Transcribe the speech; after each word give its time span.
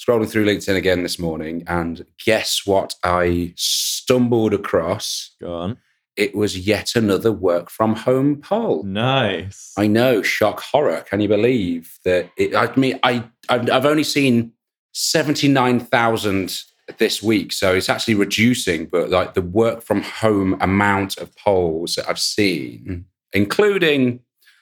scrolling 0.00 0.30
through 0.30 0.46
LinkedIn 0.46 0.76
again 0.76 1.02
this 1.02 1.18
morning, 1.18 1.62
and 1.66 2.06
guess 2.24 2.62
what? 2.64 2.94
I 3.04 3.52
stumbled 3.56 4.54
across. 4.54 5.34
Go 5.40 5.54
on. 5.54 5.78
It 6.16 6.34
was 6.34 6.58
yet 6.66 6.96
another 6.96 7.32
work 7.32 7.70
from 7.70 7.94
home 7.94 8.40
poll. 8.40 8.82
Nice. 8.82 9.72
I 9.78 9.86
know, 9.86 10.22
shock 10.22 10.60
horror. 10.60 11.02
Can 11.08 11.20
you 11.20 11.28
believe 11.28 11.98
that? 12.04 12.30
It, 12.36 12.54
I 12.54 12.74
mean, 12.76 12.98
I 13.02 13.24
I've, 13.48 13.70
I've 13.70 13.86
only 13.86 14.04
seen 14.04 14.52
seventy 14.92 15.48
nine 15.48 15.80
thousand 15.80 16.62
this 16.98 17.22
week, 17.22 17.52
so 17.52 17.74
it's 17.74 17.88
actually 17.88 18.14
reducing. 18.14 18.86
But 18.86 19.10
like 19.10 19.34
the 19.34 19.42
work 19.42 19.82
from 19.82 20.02
home 20.02 20.56
amount 20.60 21.18
of 21.18 21.34
polls 21.36 21.94
that 21.94 22.08
I've 22.08 22.18
seen, 22.18 23.06
including 23.32 24.20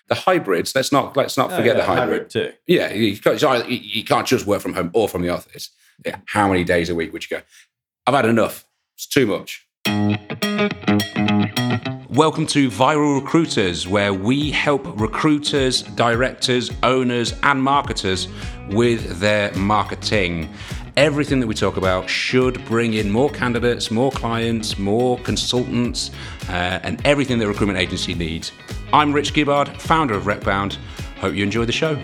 the 0.08 0.14
hybrids. 0.14 0.74
Let's 0.74 0.90
not 0.92 1.16
let's 1.16 1.36
not 1.36 1.52
Oh, 1.52 1.56
forget 1.56 1.76
yeah, 1.76 1.82
the 1.86 1.86
hybrid. 1.86 2.30
too. 2.30 2.52
Yeah, 2.66 2.92
you 2.92 3.16
can't, 3.18 3.34
it's 3.34 3.44
either- 3.44 3.68
you- 3.70 3.80
you 3.82 4.04
can't 4.04 4.26
just 4.26 4.46
work 4.46 4.60
from 4.62 4.74
home 4.74 4.90
or 4.94 5.08
from 5.08 5.22
the 5.22 5.28
office. 5.28 5.70
Yeah, 6.04 6.16
how 6.26 6.48
many 6.48 6.64
days 6.64 6.88
a 6.90 6.94
week 6.94 7.12
would 7.12 7.28
you 7.30 7.36
go? 7.38 7.42
I've 8.06 8.14
had 8.14 8.26
enough. 8.26 8.64
It's 8.96 9.06
too 9.06 9.26
much. 9.26 9.66
Welcome 12.10 12.46
to 12.48 12.68
Viral 12.70 13.20
Recruiters, 13.20 13.86
where 13.86 14.12
we 14.12 14.50
help 14.50 14.84
recruiters, 15.00 15.82
directors, 15.82 16.70
owners, 16.82 17.32
and 17.42 17.62
marketers 17.62 18.28
with 18.70 19.20
their 19.20 19.52
marketing. 19.54 20.48
Everything 20.96 21.38
that 21.38 21.46
we 21.46 21.54
talk 21.54 21.76
about 21.76 22.08
should 22.10 22.64
bring 22.64 22.94
in 22.94 23.08
more 23.10 23.30
candidates, 23.30 23.90
more 23.92 24.10
clients, 24.10 24.78
more 24.78 25.16
consultants, 25.20 26.10
uh, 26.48 26.80
and 26.82 27.00
everything 27.06 27.38
that 27.38 27.44
a 27.44 27.48
recruitment 27.48 27.78
agency 27.78 28.14
needs. 28.14 28.50
I'm 28.90 29.12
Rich 29.12 29.34
Gibbard, 29.34 29.68
founder 29.80 30.14
of 30.14 30.24
RecBound. 30.24 30.78
Hope 31.20 31.34
you 31.34 31.44
enjoy 31.44 31.66
the 31.66 31.72
show. 31.72 31.94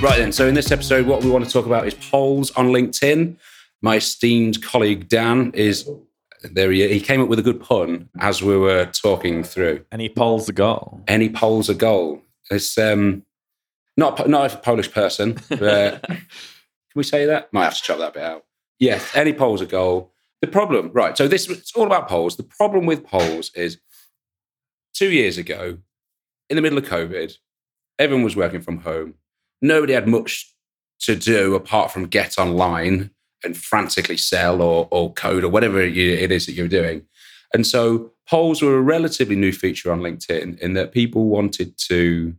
Right 0.00 0.18
then, 0.18 0.30
so 0.30 0.46
in 0.46 0.54
this 0.54 0.70
episode, 0.70 1.06
what 1.06 1.24
we 1.24 1.30
want 1.30 1.44
to 1.44 1.50
talk 1.50 1.66
about 1.66 1.88
is 1.88 1.94
polls 1.94 2.52
on 2.52 2.68
LinkedIn. 2.68 3.36
My 3.82 3.96
esteemed 3.96 4.62
colleague 4.62 5.08
Dan 5.08 5.50
is 5.54 5.90
there. 6.42 6.70
He, 6.70 6.86
he 6.86 7.00
came 7.00 7.20
up 7.20 7.28
with 7.28 7.40
a 7.40 7.42
good 7.42 7.60
pun 7.60 8.08
as 8.20 8.40
we 8.40 8.56
were 8.56 8.86
talking 8.86 9.42
through. 9.42 9.84
Any 9.90 10.08
polls 10.08 10.48
a 10.48 10.52
goal? 10.52 11.02
Any 11.08 11.28
polls 11.28 11.68
a 11.68 11.74
goal? 11.74 12.22
It's 12.52 12.78
um, 12.78 13.24
not 13.96 14.28
not 14.28 14.54
a 14.54 14.58
Polish 14.58 14.92
person. 14.92 15.38
But 15.48 16.02
can 16.06 16.20
we 16.94 17.02
say 17.02 17.26
that? 17.26 17.52
Might 17.52 17.64
have 17.64 17.76
to 17.76 17.82
chop 17.82 17.98
that 17.98 18.14
bit 18.14 18.22
out. 18.22 18.44
Yes, 18.78 19.14
any 19.14 19.32
polls 19.32 19.60
a 19.60 19.66
goal. 19.66 20.12
The 20.40 20.46
problem, 20.46 20.90
right? 20.92 21.16
So 21.16 21.26
this 21.26 21.48
it's 21.48 21.72
all 21.74 21.86
about 21.86 22.08
polls. 22.08 22.36
The 22.36 22.44
problem 22.44 22.86
with 22.86 23.04
polls 23.04 23.50
is 23.54 23.78
two 24.94 25.10
years 25.10 25.36
ago, 25.36 25.78
in 26.48 26.56
the 26.56 26.62
middle 26.62 26.78
of 26.78 26.84
COVID, 26.84 27.32
everyone 27.98 28.24
was 28.24 28.36
working 28.36 28.60
from 28.60 28.78
home. 28.78 29.14
Nobody 29.60 29.92
had 29.92 30.06
much 30.06 30.54
to 31.00 31.16
do 31.16 31.54
apart 31.54 31.90
from 31.90 32.06
get 32.06 32.38
online 32.38 33.10
and 33.44 33.56
frantically 33.56 34.16
sell 34.16 34.62
or, 34.62 34.88
or 34.90 35.12
code 35.12 35.44
or 35.44 35.48
whatever 35.48 35.80
it 35.80 35.96
is 35.96 36.46
that 36.46 36.52
you're 36.52 36.68
doing. 36.68 37.02
And 37.54 37.66
so 37.66 38.12
polls 38.28 38.62
were 38.62 38.76
a 38.76 38.82
relatively 38.82 39.36
new 39.36 39.52
feature 39.52 39.92
on 39.92 40.00
LinkedIn 40.00 40.58
in 40.58 40.74
that 40.74 40.92
people 40.92 41.26
wanted 41.26 41.78
to 41.88 42.34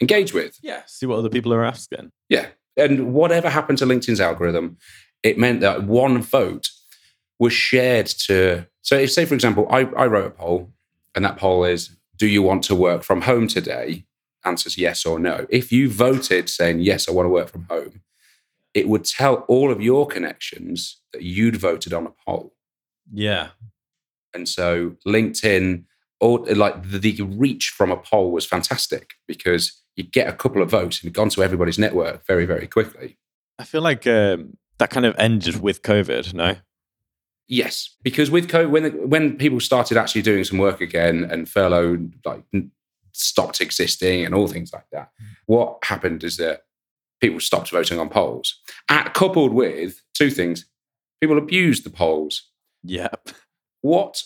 engage 0.00 0.32
with. 0.32 0.58
Yeah. 0.62 0.82
See 0.86 1.06
what 1.06 1.18
other 1.18 1.28
people 1.28 1.52
are 1.52 1.64
asking. 1.64 2.10
Yeah. 2.28 2.46
And 2.76 3.12
whatever 3.12 3.48
happened 3.48 3.78
to 3.78 3.86
LinkedIn's 3.86 4.20
algorithm, 4.20 4.76
it 5.24 5.38
meant 5.38 5.60
that 5.62 5.82
one 5.82 6.22
vote 6.22 6.70
was 7.40 7.52
shared 7.52 8.06
to. 8.06 8.66
So, 8.82 8.96
if, 8.96 9.10
say, 9.10 9.24
for 9.24 9.34
example, 9.34 9.66
I, 9.70 9.80
I 9.96 10.06
wrote 10.06 10.26
a 10.26 10.30
poll, 10.30 10.70
and 11.14 11.24
that 11.24 11.38
poll 11.38 11.64
is 11.64 11.96
Do 12.16 12.28
you 12.28 12.42
want 12.42 12.62
to 12.64 12.74
work 12.76 13.02
from 13.02 13.22
home 13.22 13.48
today? 13.48 14.04
Answers 14.44 14.76
yes 14.76 15.06
or 15.06 15.18
no. 15.18 15.46
If 15.48 15.72
you 15.72 15.90
voted 15.90 16.50
saying, 16.50 16.80
Yes, 16.80 17.08
I 17.08 17.12
want 17.12 17.26
to 17.26 17.30
work 17.30 17.48
from 17.48 17.66
home, 17.70 18.02
it 18.74 18.88
would 18.88 19.04
tell 19.04 19.36
all 19.48 19.72
of 19.72 19.80
your 19.80 20.06
connections 20.06 21.00
that 21.12 21.22
you'd 21.22 21.56
voted 21.56 21.94
on 21.94 22.06
a 22.06 22.12
poll. 22.26 22.54
Yeah. 23.12 23.48
And 24.34 24.48
so 24.48 24.96
LinkedIn, 25.06 25.84
or 26.20 26.40
like 26.40 26.82
the, 26.82 26.98
the 26.98 27.22
reach 27.22 27.70
from 27.70 27.90
a 27.90 27.96
poll 27.96 28.32
was 28.32 28.44
fantastic 28.44 29.14
because 29.26 29.80
you 29.96 30.04
get 30.04 30.28
a 30.28 30.32
couple 30.32 30.60
of 30.60 30.70
votes 30.70 31.02
and 31.02 31.12
gone 31.12 31.28
to 31.30 31.42
everybody's 31.42 31.78
network 31.78 32.26
very, 32.26 32.44
very 32.44 32.66
quickly. 32.66 33.16
I 33.58 33.64
feel 33.64 33.82
like 33.82 34.06
um, 34.06 34.56
that 34.78 34.90
kind 34.90 35.06
of 35.06 35.14
ended 35.18 35.60
with 35.60 35.82
COVID. 35.82 36.34
No. 36.34 36.56
Yes, 37.46 37.94
because 38.02 38.30
with 38.30 38.48
COVID, 38.48 38.70
when 38.70 39.08
when 39.08 39.36
people 39.36 39.60
started 39.60 39.96
actually 39.96 40.22
doing 40.22 40.44
some 40.44 40.58
work 40.58 40.80
again 40.80 41.24
and 41.30 41.48
furlough 41.48 42.08
like 42.24 42.42
stopped 43.12 43.60
existing 43.60 44.24
and 44.24 44.34
all 44.34 44.48
things 44.48 44.72
like 44.72 44.86
that, 44.92 45.10
what 45.46 45.78
happened 45.84 46.24
is 46.24 46.38
that 46.38 46.62
people 47.20 47.40
stopped 47.40 47.70
voting 47.70 47.98
on 47.98 48.08
polls. 48.08 48.60
At, 48.88 49.14
coupled 49.14 49.52
with 49.52 50.02
two 50.14 50.30
things, 50.30 50.66
people 51.20 51.38
abused 51.38 51.84
the 51.84 51.90
polls. 51.90 52.50
Yep. 52.82 53.30
What 53.82 54.22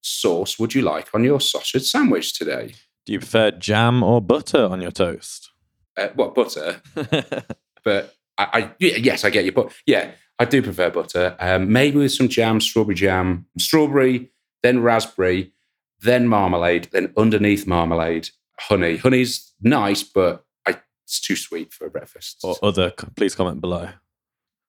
sauce 0.00 0.58
would 0.58 0.74
you 0.74 0.82
like 0.82 1.08
on 1.14 1.24
your 1.24 1.40
sausage 1.40 1.88
sandwich 1.88 2.38
today? 2.38 2.74
Do 3.06 3.12
you 3.12 3.18
prefer 3.18 3.50
jam 3.50 4.02
or 4.02 4.20
butter 4.20 4.64
on 4.64 4.80
your 4.80 4.90
toast? 4.90 5.50
Uh, 5.96 6.08
what 6.14 6.34
butter? 6.34 6.80
but 7.84 8.14
I, 8.52 8.60
I 8.60 8.70
yes, 8.78 9.24
I 9.24 9.30
get 9.30 9.44
you. 9.44 9.52
But 9.52 9.72
yeah, 9.86 10.12
I 10.38 10.44
do 10.44 10.62
prefer 10.62 10.90
butter. 10.90 11.36
Um, 11.38 11.72
maybe 11.72 11.98
with 11.98 12.12
some 12.12 12.28
jam, 12.28 12.60
strawberry 12.60 12.94
jam, 12.94 13.46
strawberry, 13.58 14.30
then 14.62 14.82
raspberry, 14.82 15.52
then 16.00 16.26
marmalade, 16.28 16.88
then 16.92 17.12
underneath 17.16 17.66
marmalade, 17.66 18.30
honey. 18.58 18.96
Honey's 18.96 19.52
nice, 19.60 20.02
but 20.02 20.44
I, 20.66 20.80
it's 21.04 21.20
too 21.20 21.36
sweet 21.36 21.72
for 21.72 21.86
a 21.86 21.90
breakfast. 21.90 22.38
or 22.42 22.56
other? 22.62 22.92
Please 23.16 23.34
comment 23.34 23.60
below. 23.60 23.88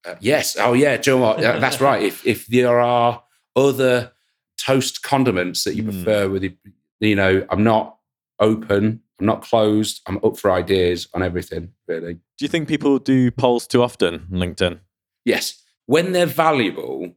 Uh, 0.06 0.16
yes. 0.20 0.58
Oh 0.60 0.74
yeah. 0.74 0.98
Do 0.98 1.12
you 1.12 1.18
know 1.18 1.24
what? 1.24 1.40
That's 1.40 1.80
right. 1.90 2.02
If 2.02 2.26
if 2.26 2.48
there 2.48 2.80
are 2.80 3.24
other 3.56 4.12
toast 4.60 5.02
condiments 5.04 5.64
that 5.64 5.76
you 5.76 5.84
Mm. 5.84 5.92
prefer 6.04 6.30
with 6.30 6.42
the, 6.44 6.56
you 7.00 7.16
know, 7.16 7.46
I'm 7.50 7.64
not 7.64 7.98
open. 8.40 9.02
I'm 9.20 9.26
not 9.26 9.44
closed. 9.44 10.02
I'm 10.08 10.20
up 10.24 10.38
for 10.38 10.52
ideas 10.52 11.08
on 11.14 11.22
everything. 11.24 11.74
Really. 11.88 12.20
Do 12.42 12.46
you 12.46 12.50
think 12.50 12.68
people 12.68 12.98
do 12.98 13.30
polls 13.30 13.68
too 13.68 13.84
often 13.84 14.16
on 14.16 14.40
LinkedIn? 14.40 14.80
Yes, 15.26 15.62
when 15.86 16.12
they're 16.12 16.26
valuable, 16.26 17.14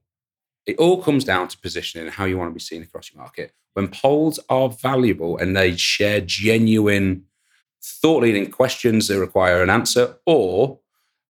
it 0.66 0.76
all 0.76 1.02
comes 1.02 1.24
down 1.24 1.48
to 1.48 1.56
positioning 1.56 2.06
and 2.06 2.14
how 2.14 2.26
you 2.26 2.36
want 2.36 2.50
to 2.50 2.52
be 2.54 2.60
seen 2.60 2.82
across 2.82 3.10
your 3.10 3.22
market. 3.22 3.54
When 3.72 3.88
polls 3.88 4.38
are 4.50 4.68
valuable 4.68 5.38
and 5.38 5.56
they 5.56 5.76
share 5.78 6.20
genuine, 6.20 7.24
thought 7.82 8.22
leading 8.22 8.50
questions 8.50 9.08
that 9.08 9.18
require 9.18 9.62
an 9.62 9.70
answer, 9.70 10.14
or 10.26 10.80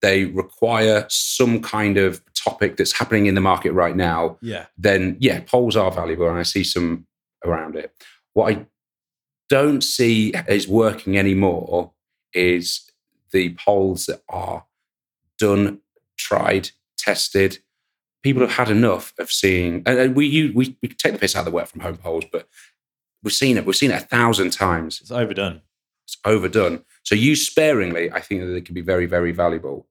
they 0.02 0.26
require 0.26 1.06
some 1.10 1.62
kind 1.62 2.00
of 2.00 2.20
topic 2.34 2.78
that's 2.78 2.94
happening 2.94 3.28
in 3.28 3.36
the 3.36 3.42
market 3.42 3.74
right 3.74 3.96
now, 3.96 4.40
Yeah. 4.42 4.66
then 4.76 5.18
yeah, 5.20 5.42
polls 5.42 5.76
are 5.76 5.92
valuable 5.92 6.28
and 6.28 6.40
I 6.40 6.44
see 6.44 6.64
some 6.64 7.06
around 7.46 7.76
it. 7.76 7.94
What 8.34 8.56
I 8.56 8.66
don't 9.50 9.84
see 9.84 10.34
is 10.48 10.68
working 10.68 11.16
anymore 11.16 11.92
is 12.34 12.90
the 13.34 13.56
polls 13.56 14.06
that 14.06 14.22
are 14.30 14.66
done, 15.38 15.80
tried, 16.18 16.70
tested. 16.98 17.60
People 18.22 18.42
have 18.42 18.52
had 18.54 18.70
enough 18.70 19.14
of 19.20 19.30
seeing, 19.32 19.84
and 19.86 20.16
we 20.16 20.26
you- 20.28 20.54
we, 20.56 20.78
we 20.82 20.88
take 20.88 21.12
the 21.14 21.20
piss 21.20 21.36
out 21.36 21.40
of 21.40 21.46
the 21.46 21.52
work 21.52 21.68
from 21.68 21.82
home 21.82 21.98
polls, 21.98 22.24
but 22.32 22.48
we've 23.22 23.34
seen 23.34 23.58
it. 23.58 23.66
We've 23.66 23.76
seen 23.76 23.92
it 23.92 24.02
a 24.02 24.06
thousand 24.06 24.52
times. 24.52 25.02
It's 25.02 25.12
overdone. 25.12 25.62
It's 26.06 26.18
overdone. 26.24 26.86
So 27.04 27.16
used 27.16 27.50
sparingly, 27.52 28.10
I 28.12 28.22
think 28.22 28.42
that 28.42 28.48
they 28.48 28.62
can 28.62 28.74
be 28.76 28.82
very, 28.82 29.06
very 29.08 29.34
valuable. 29.34 29.88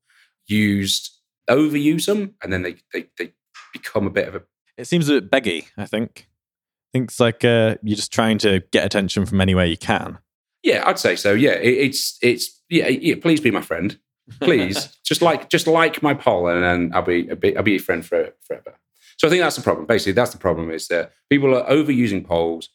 Used, 0.47 1.11
overuse 1.51 2.07
them, 2.07 2.35
and 2.43 2.53
then 2.53 2.63
they 2.63 2.77
they, 2.93 3.07
they 3.19 3.33
become 3.73 4.07
a 4.07 4.11
bit 4.11 4.29
of 4.29 4.35
a 4.37 4.43
It 4.79 4.87
seems 4.87 5.09
a 5.09 5.21
bit 5.21 5.31
beggy, 5.31 5.67
I 5.77 5.85
think. 5.87 6.29
I 6.29 6.99
think 6.99 7.11
it's 7.11 7.21
like 7.21 7.45
uh, 7.45 7.77
you're 7.83 7.97
just 7.97 8.13
trying 8.13 8.39
to 8.39 8.63
get 8.71 8.85
attention 8.85 9.25
from 9.27 9.41
anywhere 9.41 9.65
you 9.67 9.77
can. 9.79 10.19
Yeah, 10.63 10.83
I'd 10.87 10.99
say 10.99 11.17
so. 11.17 11.33
Yeah, 11.33 11.53
it, 11.53 11.75
it's 11.75 12.19
it's 12.23 12.61
yeah, 12.69 12.89
yeah. 12.89 13.17
Please 13.21 13.41
be 13.41 13.51
my 13.51 13.61
friend. 13.61 13.99
Please, 14.41 14.97
just 15.05 15.23
like 15.23 15.49
just 15.49 15.67
like 15.67 16.03
my 16.03 16.15
poll, 16.15 16.49
and 16.49 16.63
then 16.63 16.93
I'll 16.95 17.03
be, 17.03 17.29
I'll 17.31 17.37
be 17.37 17.57
I'll 17.57 17.63
be 17.63 17.73
your 17.73 17.81
friend 17.81 18.05
for, 18.05 18.31
forever. 18.47 18.75
So 19.19 19.27
I 19.27 19.31
think 19.31 19.43
that's 19.43 19.57
the 19.57 19.63
problem. 19.63 19.87
Basically, 19.87 20.13
that's 20.13 20.33
the 20.33 20.39
problem 20.39 20.71
is 20.71 20.89
that 20.89 21.13
people 21.31 21.57
are 21.57 21.69
overusing 21.69 22.25
polls, 22.25 22.69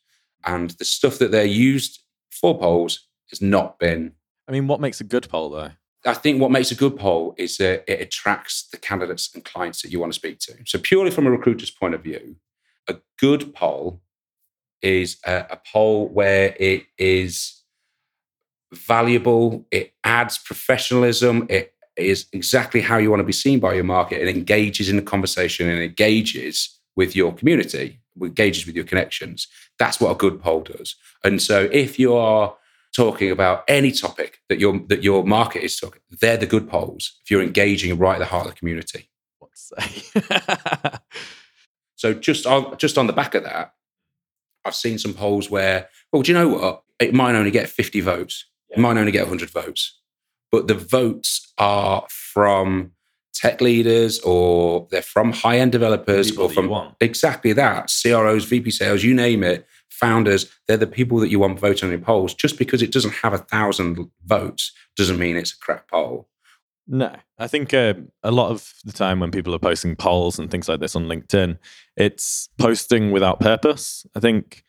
and 0.46 0.72
the 0.72 0.86
stuff 0.86 1.18
that 1.20 1.32
they're 1.32 1.46
used 1.46 2.02
for 2.30 2.58
polls 2.58 3.08
has 3.30 3.42
not 3.42 3.80
been. 3.80 4.14
I 4.48 4.52
mean, 4.52 4.68
what 4.68 4.80
makes 4.80 5.02
a 5.02 5.04
good 5.04 5.28
poll, 5.30 5.50
though? 5.50 5.72
I 6.06 6.14
think 6.14 6.40
what 6.40 6.52
makes 6.52 6.72
a 6.72 6.76
good 6.76 6.98
poll 6.98 7.36
is 7.38 7.58
that 7.58 7.84
it 7.92 8.02
attracts 8.02 8.68
the 8.72 8.78
candidates 8.78 9.30
and 9.34 9.44
clients 9.44 9.82
that 9.82 9.92
you 9.92 10.00
want 10.00 10.14
to 10.14 10.20
speak 10.20 10.40
to. 10.40 10.54
So 10.66 10.80
purely 10.80 11.12
from 11.12 11.28
a 11.28 11.32
recruiter's 11.32 11.72
point 11.72 11.96
of 11.96 12.04
view, 12.04 12.38
a 12.88 12.96
good 13.20 13.54
poll 13.54 14.02
is 14.82 15.18
a, 15.26 15.46
a 15.50 15.62
poll 15.72 16.08
where 16.08 16.56
it 16.60 16.86
is 16.98 17.57
valuable, 18.74 19.66
it 19.72 19.94
adds 20.04 20.38
professionalism, 20.38 21.48
it 21.50 21.74
is 21.96 22.28
exactly 22.34 22.82
how 22.82 22.98
you 22.98 23.10
want 23.10 23.20
to 23.20 23.26
be 23.26 23.34
seen 23.34 23.60
by 23.60 23.74
your 23.74 23.84
market, 23.84 24.22
it 24.22 24.36
engages 24.36 24.90
in 24.90 24.96
the 24.96 25.02
conversation 25.02 25.70
and 25.70 25.82
engages 25.82 26.80
with 26.96 27.16
your 27.16 27.34
community, 27.34 28.00
engages 28.22 28.66
with 28.66 28.76
your 28.76 28.86
connections. 28.86 29.48
That's 29.80 30.00
what 30.00 30.12
a 30.12 30.16
good 30.16 30.42
poll 30.42 30.62
does. 30.62 30.96
And 31.24 31.42
so 31.42 31.70
if 31.72 32.00
you 32.00 32.16
are 32.16 32.56
talking 32.96 33.32
about 33.32 33.64
any 33.68 33.92
topic 33.92 34.40
that 34.50 34.60
your 34.60 34.80
that 34.88 35.04
your 35.04 35.24
market 35.24 35.64
is 35.64 35.80
talking, 35.80 36.02
they're 36.22 36.38
the 36.38 36.46
good 36.46 36.70
polls. 36.70 37.20
If 37.24 37.32
you're 37.32 37.44
engaging 37.44 37.98
right 37.98 38.16
at 38.16 38.20
the 38.20 38.26
heart 38.26 38.48
of 38.48 38.54
the 38.54 38.60
community. 38.60 39.10
What 39.40 39.52
to 39.52 40.22
say? 40.22 41.00
So 41.98 42.14
just 42.14 42.46
on 42.46 42.78
just 42.78 42.98
on 42.98 43.08
the 43.08 43.14
back 43.14 43.36
of 43.36 43.44
that, 43.44 43.74
I've 44.64 44.76
seen 44.76 44.98
some 44.98 45.14
polls 45.14 45.50
where, 45.50 45.90
well, 46.14 46.22
do 46.22 46.32
you 46.32 46.38
know 46.38 46.48
what? 46.48 46.84
It 47.00 47.14
might 47.14 47.36
only 47.36 47.52
get 47.52 47.70
50 47.70 48.02
votes. 48.02 48.46
It 48.70 48.80
might 48.80 48.98
only 48.98 49.12
get 49.12 49.24
100 49.24 49.50
votes. 49.50 50.00
But 50.52 50.68
the 50.68 50.76
votes 50.76 51.54
are 51.58 52.06
from 52.10 52.92
tech 53.34 53.62
leaders 53.62 54.20
or 54.22 54.88
they're 54.90 55.02
from 55.02 55.32
high-end 55.32 55.72
developers 55.72 56.32
People 56.32 56.46
or 56.46 56.50
from 56.50 56.70
want. 56.70 56.96
exactly 57.00 57.54
that 57.54 57.92
CROs, 58.02 58.46
VP 58.46 58.72
sales, 58.72 59.04
you 59.04 59.14
name 59.14 59.44
it, 59.44 59.68
founders. 59.90 60.52
They're 60.68 60.78
the 60.78 60.88
people 60.88 61.20
that 61.20 61.30
you 61.30 61.40
want 61.40 61.60
voting 61.60 61.88
on 61.88 61.92
your 61.92 62.02
polls. 62.02 62.34
Just 62.34 62.58
because 62.58 62.82
it 62.82 62.92
doesn't 62.92 63.14
have 63.14 63.34
a 63.34 63.38
thousand 63.38 64.10
votes 64.26 64.72
doesn't 64.96 65.20
mean 65.20 65.38
it's 65.38 65.54
a 65.54 65.58
crap 65.60 65.88
poll. 65.90 66.28
No, 66.88 67.14
I 67.38 67.48
think 67.48 67.74
uh, 67.74 67.96
a 68.24 68.32
lot 68.32 68.50
of 68.50 68.74
the 68.86 68.94
time 68.94 69.20
when 69.20 69.30
people 69.30 69.54
are 69.54 69.60
posting 69.60 69.96
polls 69.96 70.40
and 70.40 70.50
things 70.50 70.70
like 70.70 70.80
this 70.80 70.96
on 70.96 71.08
LinkedIn, 71.08 71.58
it's 71.98 72.48
posting 72.58 73.12
without 73.12 73.42
purpose. 73.42 74.06
I 74.16 74.22
think 74.22 74.64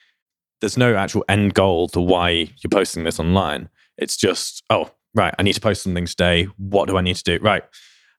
there's 0.61 0.77
no 0.77 0.97
actual 0.97 1.25
end 1.29 1.55
goal 1.55 1.89
to 1.91 2.01
why 2.01 2.31
you're 2.31 2.71
posting 2.71 3.05
this 3.05 3.21
online. 3.21 3.69
It's 3.99 4.17
just, 4.17 4.63
oh, 4.71 4.91
right, 5.15 5.35
I 5.39 5.43
need 5.43 5.55
to 5.55 5.61
post 5.61 5.83
something 5.83 6.07
today. 6.07 6.45
What 6.57 6.89
do 6.89 6.97
I 6.97 7.01
need 7.03 7.17
to 7.17 7.25
do? 7.25 7.39
Right. 7.43 7.65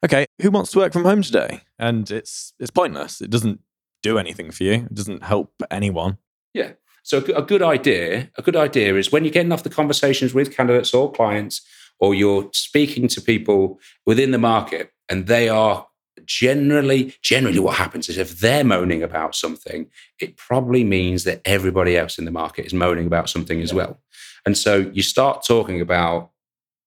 Okay, 0.05 0.25
who 0.41 0.51
wants 0.51 0.71
to 0.71 0.77
work 0.79 0.93
from 0.93 1.03
home 1.03 1.21
today? 1.21 1.61
And 1.77 2.09
it's 2.11 2.53
it's 2.59 2.71
pointless. 2.71 3.21
It 3.21 3.29
doesn't 3.29 3.59
do 4.03 4.17
anything 4.17 4.51
for 4.51 4.63
you. 4.63 4.73
It 4.73 4.93
doesn't 4.93 5.23
help 5.23 5.51
anyone. 5.71 6.17
Yeah. 6.53 6.73
So 7.03 7.17
a, 7.17 7.41
good- 7.41 7.61
idea, 7.61 8.29
a 8.37 8.41
good 8.41 8.55
idea 8.55 8.95
is 8.95 9.11
when 9.11 9.23
you're 9.23 9.33
getting 9.33 9.51
off 9.51 9.63
the 9.63 9.69
conversations 9.69 10.33
with 10.33 10.55
candidates 10.55 10.93
or 10.93 11.11
clients, 11.11 11.61
or 11.99 12.13
you're 12.13 12.49
speaking 12.53 13.07
to 13.09 13.21
people 13.21 13.79
within 14.05 14.31
the 14.31 14.37
market, 14.37 14.91
and 15.09 15.27
they 15.27 15.49
are 15.49 15.87
generally, 16.25 17.13
generally, 17.21 17.59
what 17.59 17.75
happens 17.75 18.09
is 18.09 18.17
if 18.17 18.39
they're 18.39 18.63
moaning 18.63 19.01
about 19.03 19.35
something, 19.35 19.87
it 20.19 20.37
probably 20.37 20.83
means 20.83 21.23
that 21.23 21.41
everybody 21.45 21.97
else 21.97 22.17
in 22.17 22.25
the 22.25 22.31
market 22.31 22.65
is 22.65 22.73
moaning 22.73 23.07
about 23.07 23.29
something 23.29 23.61
as 23.61 23.73
well. 23.73 23.99
And 24.45 24.57
so 24.57 24.89
you 24.93 25.01
start 25.01 25.45
talking 25.45 25.81
about 25.81 26.31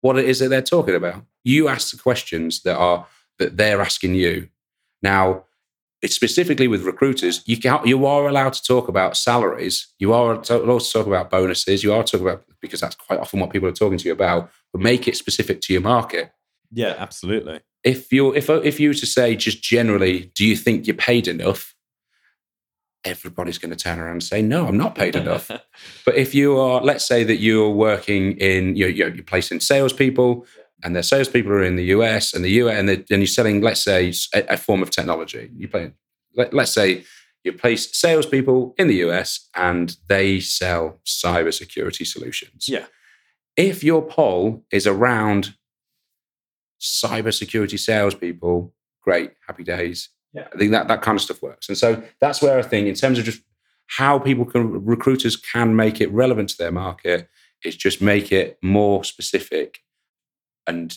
what 0.01 0.19
it 0.19 0.25
is 0.25 0.39
that 0.41 0.49
they're 0.49 0.63
talking 0.63 0.95
about. 0.95 1.25
You 1.45 1.69
ask 1.69 1.91
the 1.91 2.03
questions 2.03 2.63
that 2.63 2.77
are 2.77 3.07
that 3.39 3.57
they're 3.57 3.81
asking 3.81 4.15
you. 4.15 4.49
Now, 5.03 5.45
it's 6.03 6.15
specifically 6.15 6.67
with 6.67 6.83
recruiters, 6.83 7.43
you 7.47 7.57
can 7.57 7.81
you 7.87 8.05
are 8.07 8.29
allowed 8.29 8.53
to 8.55 8.63
talk 8.63 8.89
about 8.89 9.17
salaries. 9.17 9.87
You 9.99 10.13
are 10.13 10.33
allowed 10.33 10.45
to 10.45 10.93
talk 10.93 11.07
about 11.07 11.31
bonuses. 11.31 11.85
You 11.85 11.93
are 11.95 12.03
talking 12.03 12.27
about 12.27 12.45
because 12.61 12.81
that's 12.81 12.97
quite 12.97 13.21
often 13.21 13.41
what 13.41 13.51
people 13.51 13.69
are 13.69 13.73
talking 13.73 13.99
to 13.99 14.05
you 14.05 14.13
about. 14.13 14.51
But 14.73 14.83
make 14.83 15.07
it 15.07 15.17
specific 15.17 15.61
to 15.63 15.73
your 15.73 15.83
market. 15.83 16.33
Yeah, 16.73 16.95
absolutely. 16.99 17.61
If 17.85 18.13
you 18.13 18.35
if 18.35 18.51
if 18.51 18.81
you 18.81 18.91
were 18.91 18.95
to 18.95 19.07
say 19.07 19.37
just 19.37 19.63
generally, 19.63 20.33
do 20.35 20.45
you 20.45 20.57
think 20.57 20.87
you're 20.87 20.97
paid 20.97 21.29
enough? 21.29 21.75
Everybody's 23.05 23.59
going 23.59 23.71
to 23.71 23.77
turn 23.77 23.99
around 23.99 24.13
and 24.13 24.23
say, 24.23 24.43
no, 24.43 24.67
I'm 24.67 24.77
not 24.77 24.95
paid 24.95 25.17
enough. 25.17 25.51
But 26.05 26.17
if 26.17 26.35
you 26.35 26.59
are, 26.59 26.81
let's 26.81 27.07
say 27.07 27.25
that 27.25 27.37
you're 27.37 27.71
working 27.71 28.37
in, 28.39 28.77
you're, 28.77 28.89
you're, 28.89 29.15
you're 29.15 29.25
placing 29.25 29.61
salespeople, 29.61 30.47
and 30.85 30.95
their 30.95 31.03
salespeople 31.03 31.53
are 31.53 31.63
in 31.63 31.77
the 31.77 31.87
US, 31.97 32.35
and 32.35 32.45
the 32.45 32.51
US, 32.63 32.79
and, 32.79 32.89
and 32.91 33.07
you're 33.09 33.27
selling, 33.27 33.61
let's 33.61 33.83
say, 33.83 34.13
a, 34.35 34.55
a 34.55 34.57
form 34.57 34.83
of 34.83 34.91
technology. 34.91 35.51
You 35.57 35.69
play, 35.69 35.93
let, 36.37 36.53
let's 36.53 36.73
say 36.73 37.05
you 37.45 37.53
place 37.53 37.97
salespeople 37.97 38.75
in 38.79 38.89
the 38.89 38.97
US, 39.07 39.49
and 39.55 39.97
they 40.09 40.41
sell 40.41 41.01
cybersecurity 41.05 42.07
solutions. 42.07 42.67
Yeah. 42.69 42.87
If 43.57 43.85
your 43.85 44.03
poll 44.03 44.65
is 44.71 44.87
around 44.87 45.55
cybersecurity 46.81 47.79
salespeople, 47.79 48.75
great, 49.03 49.33
happy 49.47 49.65
days. 49.65 50.09
Yeah. 50.33 50.49
I 50.53 50.59
think 50.59 50.73
that 50.73 50.89
that 50.89 51.03
kind 51.03 51.17
of 51.17 51.23
stuff 51.23 51.43
works. 51.43 51.69
And 51.69 51.77
so 51.77 52.03
that's 52.21 52.41
where 52.41 52.59
I 52.59 52.63
think, 52.63 52.87
in 52.87 52.95
terms 52.95 53.19
of 53.19 53.25
just 53.25 53.43
how 53.87 54.19
people 54.19 54.45
can 54.45 54.85
recruiters 54.85 55.37
can 55.37 55.77
make 55.77 56.01
it 56.01 56.11
relevant 56.11 56.49
to 56.51 56.59
their 56.59 56.73
market, 56.73 57.29
is 57.65 57.77
just 57.77 58.01
make 58.01 58.33
it 58.33 58.59
more 58.63 59.05
specific 59.05 59.81
and 60.67 60.97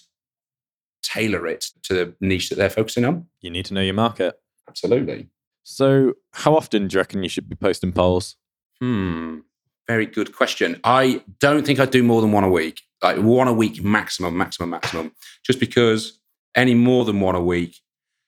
tailor 1.04 1.48
it 1.48 1.66
to 1.84 1.94
the 1.94 2.16
niche 2.20 2.50
that 2.50 2.56
they're 2.56 2.70
focusing 2.70 3.06
on. 3.06 3.28
You 3.42 3.50
need 3.50 3.66
to 3.66 3.74
know 3.74 3.82
your 3.82 3.94
market. 3.94 4.40
Absolutely. 4.68 5.28
So, 5.64 6.14
how 6.34 6.56
often 6.56 6.88
do 6.88 6.96
you 6.96 7.00
reckon 7.00 7.24
you 7.24 7.30
should 7.30 7.50
be 7.50 7.56
posting 7.56 7.92
polls? 7.92 8.36
Hmm. 8.80 9.40
Very 9.88 10.06
good 10.06 10.36
question. 10.36 10.80
I 10.84 11.24
don't 11.40 11.66
think 11.66 11.80
I 11.80 11.86
do 11.86 12.04
more 12.04 12.22
than 12.22 12.32
one 12.32 12.44
a 12.44 12.50
week. 12.50 12.82
Like 13.04 13.18
one 13.18 13.48
a 13.48 13.54
week 13.54 13.84
maximum, 13.84 14.38
maximum, 14.38 14.72
maximum. 14.72 15.12
Just 15.44 15.60
because 15.60 16.20
any 16.56 16.74
more 16.74 17.06
than 17.06 17.20
one 17.20 17.36
a 17.36 17.42
week, 17.42 17.78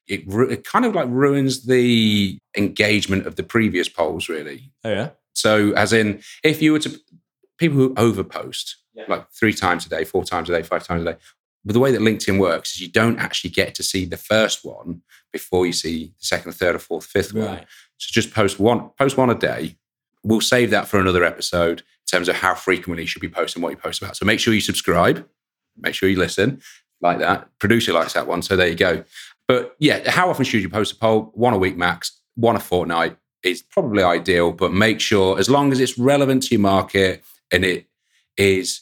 it, 0.07 0.23
ru- 0.27 0.49
it 0.49 0.63
kind 0.63 0.85
of 0.85 0.95
like 0.95 1.07
ruins 1.09 1.65
the 1.65 2.37
engagement 2.55 3.25
of 3.27 3.35
the 3.35 3.43
previous 3.43 3.89
polls, 3.89 4.29
really. 4.29 4.71
Oh 4.83 4.89
yeah. 4.89 5.09
So, 5.33 5.71
as 5.73 5.93
in, 5.93 6.21
if 6.43 6.61
you 6.61 6.71
were 6.73 6.79
to 6.79 6.99
people 7.57 7.77
who 7.77 7.93
overpost 7.95 8.75
Yeah. 8.95 9.05
like 9.07 9.29
three 9.31 9.53
times 9.53 9.85
a 9.85 9.89
day, 9.89 10.03
four 10.03 10.23
times 10.23 10.49
a 10.49 10.53
day, 10.53 10.63
five 10.63 10.83
times 10.83 11.03
a 11.03 11.13
day, 11.13 11.17
but 11.65 11.73
the 11.73 11.79
way 11.79 11.91
that 11.91 12.01
LinkedIn 12.01 12.39
works 12.39 12.73
is 12.75 12.81
you 12.81 12.87
don't 12.87 13.19
actually 13.19 13.49
get 13.49 13.75
to 13.75 13.83
see 13.83 14.05
the 14.05 14.17
first 14.17 14.63
one 14.63 15.01
before 15.33 15.65
you 15.65 15.73
see 15.73 16.05
the 16.19 16.25
second, 16.25 16.53
third, 16.53 16.75
or 16.75 16.79
fourth, 16.79 17.05
fifth 17.05 17.33
one. 17.33 17.65
So 17.97 18.07
just 18.11 18.33
post 18.33 18.59
one, 18.59 18.89
post 18.97 19.17
one 19.17 19.29
a 19.29 19.35
day. 19.35 19.75
We'll 20.23 20.41
save 20.41 20.69
that 20.71 20.87
for 20.87 20.99
another 20.99 21.23
episode 21.23 21.79
in 21.81 21.85
terms 22.17 22.29
of 22.29 22.35
how 22.35 22.55
frequently 22.55 23.03
you 23.03 23.07
should 23.07 23.21
be 23.21 23.29
posting 23.29 23.61
what 23.61 23.69
you 23.71 23.77
post 23.77 24.01
about. 24.01 24.15
So 24.15 24.25
make 24.25 24.39
sure 24.39 24.53
you 24.53 24.61
subscribe, 24.61 25.27
make 25.77 25.93
sure 25.93 26.07
you 26.09 26.17
listen 26.17 26.61
like 27.01 27.19
that. 27.19 27.49
Producer 27.59 27.91
likes 27.93 28.13
that 28.13 28.27
one, 28.27 28.41
so 28.41 28.55
there 28.55 28.67
you 28.67 28.75
go. 28.75 29.03
But 29.47 29.75
yeah, 29.79 30.09
how 30.09 30.29
often 30.29 30.45
should 30.45 30.61
you 30.61 30.69
post 30.69 30.93
a 30.93 30.95
poll? 30.97 31.31
One 31.33 31.53
a 31.53 31.57
week 31.57 31.77
max, 31.77 32.19
one 32.35 32.55
a 32.55 32.59
fortnight 32.59 33.17
is 33.43 33.61
probably 33.61 34.03
ideal. 34.03 34.51
But 34.51 34.73
make 34.73 34.99
sure, 34.99 35.39
as 35.39 35.49
long 35.49 35.71
as 35.71 35.79
it's 35.79 35.97
relevant 35.97 36.43
to 36.43 36.55
your 36.55 36.61
market 36.61 37.23
and 37.51 37.63
it 37.63 37.87
is 38.37 38.81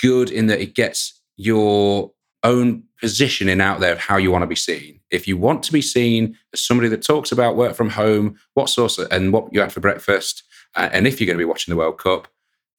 good 0.00 0.30
in 0.30 0.46
that 0.46 0.60
it 0.60 0.74
gets 0.74 1.20
your 1.36 2.12
own 2.44 2.84
positioning 3.00 3.60
out 3.60 3.80
there 3.80 3.92
of 3.92 3.98
how 3.98 4.16
you 4.16 4.30
want 4.30 4.42
to 4.42 4.46
be 4.46 4.56
seen. 4.56 5.00
If 5.10 5.26
you 5.26 5.36
want 5.36 5.62
to 5.64 5.72
be 5.72 5.82
seen 5.82 6.36
as 6.52 6.60
somebody 6.60 6.88
that 6.88 7.02
talks 7.02 7.32
about 7.32 7.56
work 7.56 7.74
from 7.74 7.90
home, 7.90 8.38
what 8.54 8.68
sauce 8.68 8.98
and 8.98 9.32
what 9.32 9.52
you 9.52 9.60
had 9.60 9.72
for 9.72 9.80
breakfast, 9.80 10.44
uh, 10.76 10.88
and 10.92 11.06
if 11.06 11.20
you're 11.20 11.26
going 11.26 11.38
to 11.38 11.42
be 11.42 11.48
watching 11.48 11.72
the 11.72 11.78
World 11.78 11.98
Cup, 11.98 12.28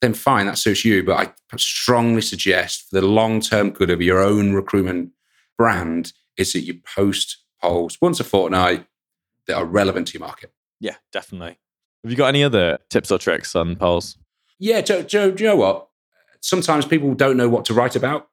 then 0.02 0.14
fine, 0.14 0.46
that 0.46 0.58
suits 0.58 0.86
you. 0.86 1.04
But 1.04 1.34
I 1.52 1.58
strongly 1.58 2.22
suggest 2.22 2.90
for 2.90 3.00
the 3.00 3.06
long 3.06 3.42
term 3.42 3.72
good 3.72 3.90
of 3.90 4.02
your 4.02 4.20
own 4.20 4.54
recruitment 4.54 5.12
brand 5.58 6.14
is 6.40 6.54
that 6.54 6.62
you 6.62 6.76
post 6.76 7.38
polls 7.62 7.98
once 8.02 8.20
a 8.20 8.24
fortnight 8.24 8.88
that 9.48 9.58
are 9.58 9.66
relevant 9.66 10.08
to 10.08 10.14
your 10.18 10.26
market. 10.26 10.52
Yeah, 10.80 10.96
definitely. 11.12 11.60
Have 12.04 12.12
you 12.12 12.18
got 12.18 12.28
any 12.28 12.44
other 12.44 12.80
tips 12.90 13.12
or 13.12 13.18
tricks 13.18 13.56
on 13.56 13.76
polls? 13.76 14.18
Yeah, 14.58 14.82
Joe, 14.82 15.04
Joe, 15.04 15.32
do 15.32 15.44
you 15.44 15.50
know 15.50 15.56
what? 15.58 15.90
Sometimes 16.42 16.86
people 16.86 17.14
don't 17.14 17.36
know 17.38 17.50
what 17.50 17.66
to 17.66 17.74
write 17.74 17.96
about. 17.96 18.30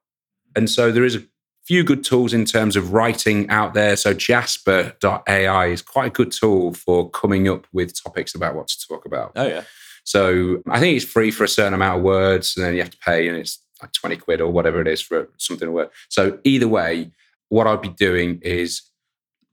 And 0.54 0.70
so 0.70 0.92
there 0.92 1.04
is 1.04 1.16
a 1.16 1.22
few 1.64 1.82
good 1.82 2.04
tools 2.04 2.32
in 2.32 2.44
terms 2.44 2.76
of 2.76 2.92
writing 2.92 3.50
out 3.50 3.74
there. 3.74 3.96
So 3.96 4.14
Jasper.ai 4.14 5.66
is 5.66 5.82
quite 5.82 6.06
a 6.06 6.10
good 6.10 6.30
tool 6.30 6.72
for 6.74 7.10
coming 7.10 7.48
up 7.48 7.66
with 7.72 8.00
topics 8.00 8.34
about 8.34 8.54
what 8.54 8.68
to 8.68 8.86
talk 8.86 9.04
about. 9.04 9.32
Oh 9.34 9.46
yeah. 9.46 9.64
So 10.04 10.62
I 10.68 10.78
think 10.78 10.94
it's 10.96 11.04
free 11.04 11.32
for 11.32 11.42
a 11.42 11.48
certain 11.48 11.74
amount 11.74 11.98
of 11.98 12.04
words, 12.04 12.56
and 12.56 12.64
then 12.64 12.74
you 12.74 12.80
have 12.80 12.92
to 12.92 12.98
pay, 12.98 13.26
and 13.26 13.36
it's 13.36 13.58
like 13.82 13.92
20 13.92 14.16
quid 14.18 14.40
or 14.40 14.52
whatever 14.52 14.80
it 14.80 14.86
is 14.86 15.02
for 15.02 15.28
something 15.36 15.66
to 15.66 15.72
work. 15.72 15.92
So 16.08 16.38
either 16.44 16.68
way, 16.68 17.10
what 17.48 17.66
I'd 17.66 17.82
be 17.82 17.88
doing 17.88 18.40
is 18.42 18.82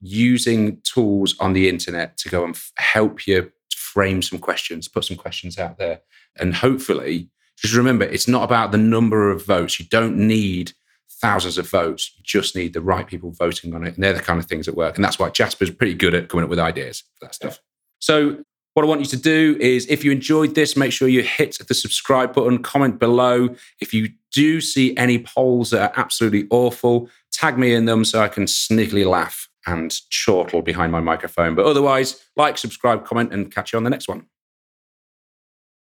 using 0.00 0.80
tools 0.82 1.34
on 1.40 1.52
the 1.52 1.68
internet 1.68 2.16
to 2.18 2.28
go 2.28 2.44
and 2.44 2.54
f- 2.54 2.72
help 2.76 3.26
you 3.26 3.50
frame 3.74 4.22
some 4.22 4.38
questions, 4.38 4.88
put 4.88 5.04
some 5.04 5.16
questions 5.16 5.58
out 5.58 5.78
there. 5.78 6.00
And 6.36 6.54
hopefully, 6.54 7.30
just 7.56 7.74
remember, 7.74 8.04
it's 8.04 8.28
not 8.28 8.42
about 8.42 8.72
the 8.72 8.78
number 8.78 9.30
of 9.30 9.46
votes. 9.46 9.78
You 9.78 9.86
don't 9.86 10.16
need 10.16 10.72
thousands 11.20 11.58
of 11.58 11.70
votes. 11.70 12.12
You 12.16 12.22
just 12.24 12.56
need 12.56 12.74
the 12.74 12.80
right 12.80 13.06
people 13.06 13.30
voting 13.30 13.74
on 13.74 13.86
it. 13.86 13.94
And 13.94 14.02
they're 14.02 14.12
the 14.12 14.20
kind 14.20 14.38
of 14.38 14.46
things 14.46 14.66
that 14.66 14.76
work. 14.76 14.96
And 14.96 15.04
that's 15.04 15.18
why 15.18 15.30
Jasper's 15.30 15.70
pretty 15.70 15.94
good 15.94 16.14
at 16.14 16.28
coming 16.28 16.44
up 16.44 16.50
with 16.50 16.58
ideas 16.58 17.04
for 17.18 17.26
that 17.26 17.34
stuff. 17.34 17.60
So 18.00 18.44
what 18.74 18.82
I 18.82 18.88
want 18.88 19.00
you 19.00 19.06
to 19.06 19.16
do 19.16 19.56
is 19.60 19.86
if 19.86 20.04
you 20.04 20.10
enjoyed 20.10 20.56
this, 20.56 20.76
make 20.76 20.92
sure 20.92 21.08
you 21.08 21.22
hit 21.22 21.56
the 21.66 21.74
subscribe 21.74 22.34
button, 22.34 22.62
comment 22.62 22.98
below. 22.98 23.54
If 23.80 23.94
you 23.94 24.10
do 24.32 24.60
see 24.60 24.96
any 24.96 25.20
polls 25.20 25.70
that 25.70 25.80
are 25.80 26.00
absolutely 26.00 26.48
awful, 26.50 27.08
tag 27.34 27.58
me 27.58 27.74
in 27.74 27.84
them 27.84 28.04
so 28.04 28.20
I 28.22 28.28
can 28.28 28.44
sneakily 28.44 29.04
laugh 29.04 29.48
and 29.66 29.94
chortle 30.10 30.62
behind 30.62 30.92
my 30.92 31.00
microphone. 31.00 31.54
But 31.54 31.66
otherwise, 31.66 32.22
like, 32.36 32.58
subscribe, 32.58 33.04
comment, 33.04 33.32
and 33.32 33.52
catch 33.52 33.72
you 33.72 33.76
on 33.76 33.84
the 33.84 33.90
next 33.90 34.08
one. 34.08 34.26